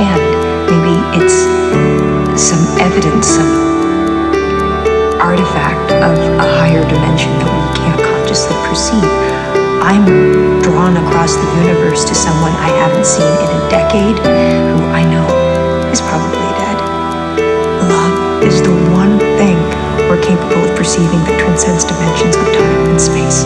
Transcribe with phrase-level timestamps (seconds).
[0.00, 0.20] understand.
[0.70, 1.36] Maybe it's
[2.40, 3.52] some evidence, some
[5.20, 9.04] artifact of a higher dimension that we can't consciously perceive.
[9.82, 10.04] I'm
[10.62, 15.26] drawn across the universe to someone I haven't seen in a decade who I know
[15.90, 16.78] is probably dead.
[17.90, 19.58] Love is the one thing
[20.08, 23.44] we're capable of perceiving that transcends dimensions of time and space.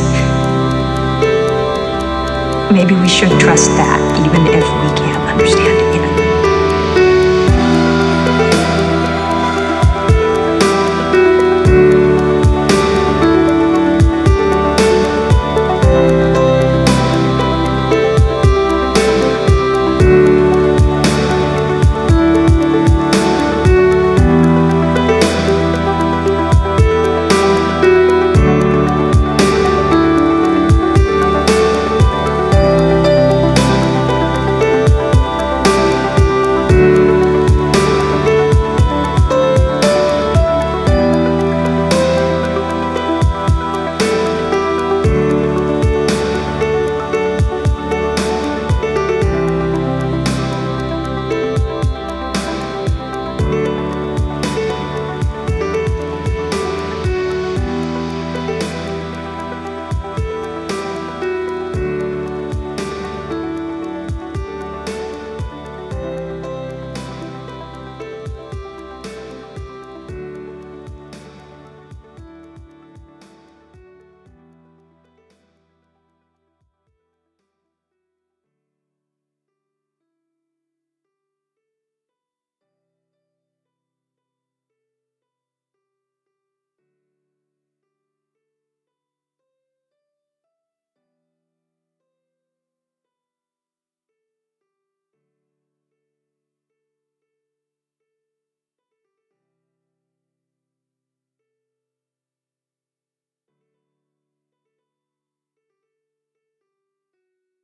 [2.70, 5.03] Maybe we should trust that even if we can't.